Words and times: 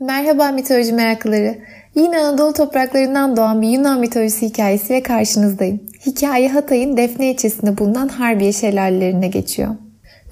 Merhaba 0.00 0.50
mitoloji 0.50 0.92
meraklıları. 0.92 1.58
Yine 1.94 2.18
Anadolu 2.20 2.52
topraklarından 2.52 3.36
doğan 3.36 3.62
bir 3.62 3.68
Yunan 3.68 4.00
mitolojisi 4.00 4.46
hikayesiyle 4.46 5.02
karşınızdayım. 5.02 5.80
Hikaye 6.06 6.48
Hatay'ın 6.48 6.96
Defne 6.96 7.30
ilçesinde 7.30 7.78
bulunan 7.78 8.08
Harbiye 8.08 8.52
şelalelerine 8.52 9.28
geçiyor. 9.28 9.68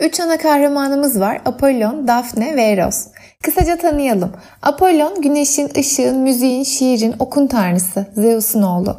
Üç 0.01 0.21
ana 0.21 0.39
kahramanımız 0.39 1.21
var. 1.21 1.41
Apollon, 1.45 2.09
Daphne 2.09 2.57
ve 2.57 2.63
Eros. 2.63 3.07
Kısaca 3.43 3.77
tanıyalım. 3.77 4.33
Apollon, 4.63 5.23
güneşin, 5.23 5.71
ışığın, 5.79 6.19
müziğin, 6.19 6.65
şiirin, 6.65 7.15
okun 7.19 7.47
tanrısı, 7.47 8.07
Zeus'un 8.15 8.63
oğlu. 8.63 8.97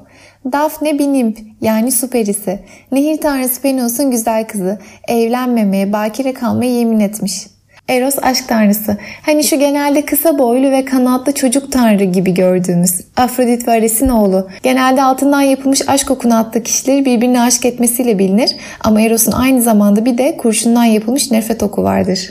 Daphne 0.52 1.00
bir 1.00 1.36
yani 1.62 1.92
su 1.92 2.10
perisi. 2.10 2.60
Nehir 2.92 3.18
tanrısı 3.18 3.62
Penos'un 3.62 4.12
güzel 4.12 4.48
kızı. 4.48 4.80
Evlenmemeye, 5.08 5.94
bakire 5.94 6.34
kalmaya 6.34 6.72
yemin 6.72 7.00
etmiş. 7.00 7.59
Eros 7.90 8.16
aşk 8.22 8.48
tanrısı. 8.48 8.98
Hani 9.26 9.44
şu 9.44 9.60
genelde 9.60 10.06
kısa 10.06 10.40
boylu 10.40 10.72
ve 10.72 10.86
kanatlı 10.86 11.32
çocuk 11.32 11.72
tanrı 11.72 12.04
gibi 12.04 12.34
gördüğümüz 12.34 13.02
Afrodit 13.18 13.68
ve 13.68 13.72
Ares'in 13.72 14.10
oğlu. 14.10 14.48
Genelde 14.64 15.04
altından 15.04 15.42
yapılmış 15.42 15.82
aşk 15.88 16.12
okunu 16.12 16.38
attığı 16.38 16.64
kişileri 16.64 17.06
birbirine 17.06 17.42
aşk 17.42 17.66
etmesiyle 17.66 18.20
bilinir. 18.20 18.56
Ama 18.82 19.02
Eros'un 19.02 19.32
aynı 19.32 19.62
zamanda 19.62 20.06
bir 20.06 20.18
de 20.18 20.38
kurşundan 20.38 20.84
yapılmış 20.84 21.32
nefret 21.32 21.64
oku 21.64 21.84
vardır. 21.84 22.30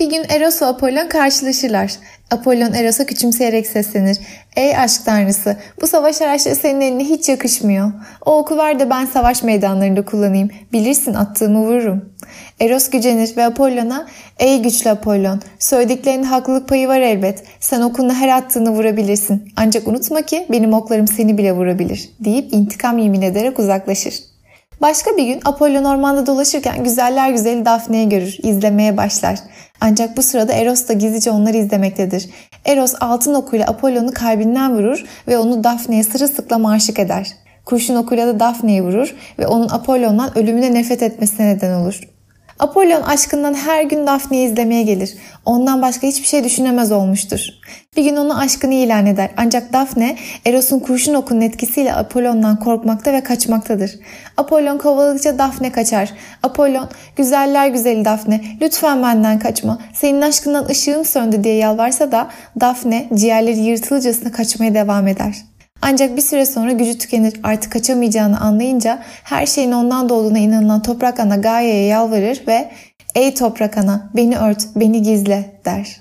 Bir 0.00 0.10
gün 0.10 0.24
Eros 0.28 0.62
ve 0.62 0.66
Apollon 0.66 1.08
karşılaşırlar. 1.08 1.92
Apollon 2.30 2.72
Eros'a 2.72 3.06
küçümseyerek 3.06 3.66
seslenir. 3.66 4.18
Ey 4.56 4.76
aşk 4.76 5.04
tanrısı 5.04 5.56
bu 5.80 5.86
savaş 5.86 6.22
araçları 6.22 6.56
senin 6.56 6.80
eline 6.80 7.04
hiç 7.04 7.28
yakışmıyor. 7.28 7.92
O 8.26 8.38
oku 8.38 8.56
ver 8.56 8.80
de 8.80 8.90
ben 8.90 9.06
savaş 9.06 9.42
meydanlarında 9.42 10.04
kullanayım. 10.04 10.50
Bilirsin 10.72 11.14
attığımı 11.14 11.60
vururum. 11.60 12.14
Eros 12.60 12.90
gücenir 12.90 13.36
ve 13.36 13.44
Apollon'a 13.44 14.06
ey 14.38 14.62
güçlü 14.62 14.90
Apollon 14.90 15.40
söylediklerinde 15.58 16.26
haklılık 16.26 16.68
payı 16.68 16.88
var 16.88 17.00
elbet. 17.00 17.44
Sen 17.60 17.80
okunla 17.80 18.14
her 18.14 18.28
attığını 18.28 18.70
vurabilirsin. 18.70 19.52
Ancak 19.56 19.88
unutma 19.88 20.22
ki 20.22 20.46
benim 20.50 20.72
oklarım 20.72 21.08
seni 21.08 21.38
bile 21.38 21.52
vurabilir 21.52 22.08
deyip 22.20 22.52
intikam 22.52 22.98
yemin 22.98 23.22
ederek 23.22 23.58
uzaklaşır. 23.58 24.29
Başka 24.80 25.16
bir 25.16 25.26
gün 25.26 25.40
Apollon 25.44 25.84
ormanda 25.84 26.26
dolaşırken 26.26 26.84
güzeller 26.84 27.30
güzeli 27.30 27.64
Daphne'yi 27.64 28.08
görür, 28.08 28.36
izlemeye 28.42 28.96
başlar. 28.96 29.38
Ancak 29.80 30.16
bu 30.16 30.22
sırada 30.22 30.52
Eros 30.52 30.88
da 30.88 30.92
gizlice 30.92 31.30
onları 31.30 31.56
izlemektedir. 31.56 32.30
Eros 32.64 32.94
altın 33.00 33.34
okuyla 33.34 33.66
Apollon'u 33.66 34.12
kalbinden 34.14 34.76
vurur 34.76 35.04
ve 35.28 35.38
onu 35.38 35.64
Daphne'ye 35.64 36.04
sırılsıklam 36.04 36.66
aşık 36.66 36.98
eder. 36.98 37.28
Kurşun 37.64 37.96
okuyla 37.96 38.26
da 38.26 38.40
Daphne'yi 38.40 38.82
vurur 38.82 39.14
ve 39.38 39.46
onun 39.46 39.68
Apollon'dan 39.68 40.38
ölümüne 40.38 40.74
nefret 40.74 41.02
etmesine 41.02 41.46
neden 41.46 41.80
olur. 41.80 42.00
Apollon 42.60 43.02
aşkından 43.02 43.54
her 43.54 43.82
gün 43.82 44.06
Daphne'yi 44.06 44.48
izlemeye 44.48 44.82
gelir. 44.82 45.14
Ondan 45.44 45.82
başka 45.82 46.06
hiçbir 46.06 46.26
şey 46.26 46.44
düşünemez 46.44 46.92
olmuştur. 46.92 47.40
Bir 47.96 48.04
gün 48.04 48.16
ona 48.16 48.38
aşkını 48.38 48.74
ilan 48.74 49.06
eder. 49.06 49.30
Ancak 49.36 49.72
Daphne 49.72 50.16
Eros'un 50.46 50.78
kurşun 50.78 51.14
okunun 51.14 51.40
etkisiyle 51.40 51.94
Apollon'dan 51.94 52.58
korkmakta 52.58 53.12
ve 53.12 53.20
kaçmaktadır. 53.20 53.90
Apollon 54.36 54.78
kovaladıkça 54.78 55.38
Daphne 55.38 55.72
kaçar. 55.72 56.12
Apollon, 56.42 56.88
güzeller 57.16 57.68
güzeli 57.68 58.04
Daphne, 58.04 58.40
lütfen 58.60 59.02
benden 59.02 59.38
kaçma. 59.38 59.78
Senin 59.94 60.22
aşkından 60.22 60.68
ışığım 60.68 61.04
söndü 61.04 61.44
diye 61.44 61.54
yalvarsa 61.54 62.12
da 62.12 62.30
Daphne 62.60 63.08
ciğerleri 63.14 63.58
yırtılıcasına 63.60 64.32
kaçmaya 64.32 64.74
devam 64.74 65.08
eder. 65.08 65.49
Ancak 65.90 66.16
bir 66.16 66.22
süre 66.22 66.46
sonra 66.46 66.72
gücü 66.72 66.98
tükenir 66.98 67.40
artık 67.42 67.72
kaçamayacağını 67.72 68.40
anlayınca 68.40 68.98
her 69.04 69.46
şeyin 69.46 69.72
ondan 69.72 70.08
doğduğuna 70.08 70.38
inanılan 70.38 70.82
toprak 70.82 71.20
ana 71.20 71.36
Gaia'ya 71.36 71.86
yalvarır 71.86 72.42
ve 72.46 72.70
''Ey 73.14 73.34
toprak 73.34 73.78
ana 73.78 74.10
beni 74.16 74.38
ört, 74.38 74.66
beni 74.76 75.02
gizle'' 75.02 75.44
der. 75.64 76.00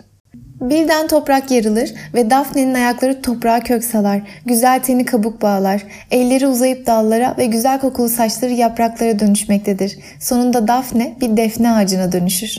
Birden 0.61 1.07
toprak 1.07 1.51
yarılır 1.51 1.93
ve 2.13 2.29
Daphne'nin 2.29 2.73
ayakları 2.73 3.21
toprağa 3.21 3.59
kök 3.59 3.83
salar, 3.83 4.21
güzel 4.45 4.79
teni 4.79 5.05
kabuk 5.05 5.41
bağlar, 5.41 5.83
elleri 6.11 6.47
uzayıp 6.47 6.87
dallara 6.87 7.35
ve 7.37 7.45
güzel 7.45 7.79
kokulu 7.79 8.09
saçları 8.09 8.53
yapraklara 8.53 9.19
dönüşmektedir. 9.19 9.99
Sonunda 10.19 10.67
Daphne 10.67 11.15
bir 11.21 11.37
defne 11.37 11.71
ağacına 11.71 12.11
dönüşür. 12.11 12.57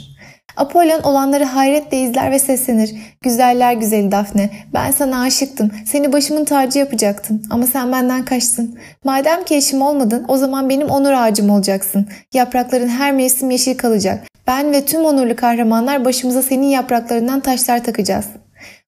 Apollon 0.57 1.03
olanları 1.03 1.45
hayretle 1.45 2.01
izler 2.01 2.31
ve 2.31 2.39
seslenir. 2.39 2.95
Güzeller 3.23 3.73
güzeli 3.73 4.13
Dafne, 4.13 4.51
ben 4.75 4.91
sana 4.91 5.23
aşıktım. 5.23 5.71
Seni 5.87 6.13
başımın 6.13 6.45
tacı 6.45 6.79
yapacaktım 6.79 7.43
ama 7.51 7.67
sen 7.67 7.93
benden 7.93 8.25
kaçtın. 8.25 8.79
Madem 9.05 9.45
ki 9.45 9.55
eşim 9.55 9.83
olmadın 9.83 10.25
o 10.29 10.37
zaman 10.37 10.69
benim 10.69 10.89
onur 10.89 11.13
ağacım 11.13 11.51
olacaksın. 11.51 12.09
Yaprakların 12.35 12.89
her 12.89 13.13
mevsim 13.13 13.51
yeşil 13.51 13.79
kalacak. 13.79 14.27
Ben 14.47 14.73
ve 14.73 14.85
tüm 14.85 15.05
onurlu 15.05 15.37
kahramanlar 15.37 16.05
başımıza 16.05 16.43
senin 16.43 16.67
yapraklarından 16.67 17.41
taşlar 17.41 17.85
takacağız. 17.85 18.25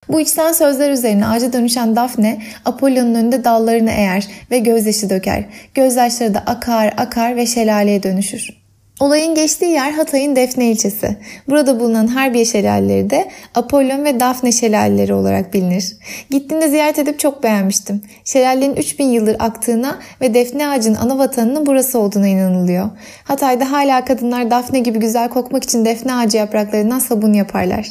Bu 0.09 0.21
içten 0.21 0.51
sözler 0.51 0.91
üzerine 0.91 1.27
ağaca 1.27 1.53
dönüşen 1.53 1.95
Daphne, 1.95 2.41
Apollon'un 2.65 3.15
önünde 3.15 3.43
dallarını 3.43 3.91
eğer 3.91 4.27
ve 4.51 4.59
gözyaşı 4.59 5.09
döker. 5.09 5.45
Gözyaşları 5.73 6.33
da 6.33 6.39
akar 6.39 6.93
akar 6.97 7.35
ve 7.35 7.45
şelaleye 7.45 8.03
dönüşür. 8.03 8.62
Olayın 8.99 9.35
geçtiği 9.35 9.71
yer 9.71 9.91
Hatay'ın 9.91 10.35
Defne 10.35 10.71
ilçesi. 10.71 11.17
Burada 11.49 11.79
bulunan 11.79 12.07
Harbiye 12.07 12.45
şelaleleri 12.45 13.09
de 13.09 13.31
Apollon 13.55 14.05
ve 14.05 14.19
Dafne 14.19 14.51
şelaleleri 14.51 15.13
olarak 15.13 15.53
bilinir. 15.53 15.97
Gittiğimde 16.29 16.69
ziyaret 16.69 16.99
edip 16.99 17.19
çok 17.19 17.43
beğenmiştim. 17.43 18.01
Şelalelerin 18.25 18.75
3000 18.75 19.05
yıldır 19.05 19.35
aktığına 19.39 19.99
ve 20.21 20.33
Defne 20.33 20.67
ağacının 20.67 20.95
ana 20.95 21.17
vatanının 21.17 21.65
burası 21.65 21.99
olduğuna 21.99 22.27
inanılıyor. 22.27 22.89
Hatay'da 23.23 23.71
hala 23.71 24.05
kadınlar 24.05 24.51
Dafne 24.51 24.79
gibi 24.79 24.99
güzel 24.99 25.29
kokmak 25.29 25.63
için 25.63 25.85
Defne 25.85 26.13
ağacı 26.13 26.37
yapraklarından 26.37 26.99
sabun 26.99 27.33
yaparlar. 27.33 27.87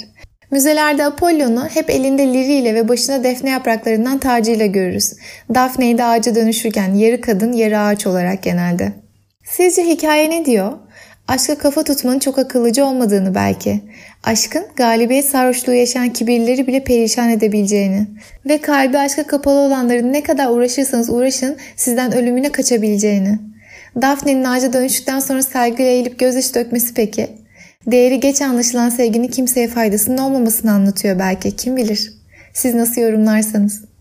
Müzelerde 0.51 1.05
Apollon'u 1.05 1.69
hep 1.75 1.91
elinde 1.91 2.27
liriyle 2.27 2.75
ve 2.75 2.89
başına 2.89 3.25
defne 3.25 3.51
yapraklarından 3.51 4.19
tacıyla 4.19 4.67
görürüz. 4.67 5.13
Daphne'yi 5.55 5.99
de 5.99 6.05
ağaca 6.05 6.35
dönüşürken 6.35 6.95
yarı 6.95 7.21
kadın 7.21 7.53
yarı 7.53 7.79
ağaç 7.79 8.07
olarak 8.07 8.43
genelde. 8.43 9.02
Sizce 9.57 9.85
hikaye 9.85 10.31
ne 10.31 10.45
diyor? 10.45 10.73
Aşka 11.29 11.59
kafa 11.59 11.85
tutmanın 11.85 12.19
çok 12.19 12.39
akıllıca 12.39 12.85
olmadığını 12.85 13.35
belki. 13.35 13.81
Aşkın 14.23 14.67
galibiyet 14.77 15.25
sarhoşluğu 15.25 15.73
yaşayan 15.73 16.13
kibirleri 16.13 16.67
bile 16.67 16.85
perişan 16.85 17.31
edebileceğini. 17.31 18.07
Ve 18.47 18.59
kalbi 18.59 18.99
aşka 18.99 19.27
kapalı 19.27 19.59
olanların 19.59 20.13
ne 20.13 20.23
kadar 20.23 20.51
uğraşırsanız 20.51 21.11
uğraşın 21.11 21.57
sizden 21.77 22.13
ölümüne 22.13 22.53
kaçabileceğini. 22.53 23.39
Daphne'nin 24.03 24.45
ağaca 24.45 24.73
dönüştükten 24.73 25.21
sonra 25.21 25.43
saygıyla 25.43 25.91
eğilip 25.91 26.19
gözyaşı 26.19 26.55
dökmesi 26.55 26.95
peki? 26.95 27.29
Değeri 27.87 28.21
geç 28.21 28.43
anlaşılan 28.43 28.89
sevginin 28.89 29.29
kimseye 29.29 29.69
faydasının 29.69 30.19
olmamasını 30.19 30.73
anlatıyor 30.73 31.19
belki 31.19 31.57
kim 31.57 31.77
bilir. 31.77 32.13
Siz 32.53 32.75
nasıl 32.75 33.01
yorumlarsanız. 33.01 33.92